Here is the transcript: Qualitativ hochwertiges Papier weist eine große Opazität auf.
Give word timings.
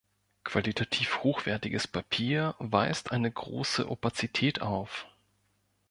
Qualitativ 0.43 1.21
hochwertiges 1.23 1.87
Papier 1.87 2.55
weist 2.57 3.11
eine 3.11 3.31
große 3.31 3.87
Opazität 3.87 4.59
auf. 4.59 5.05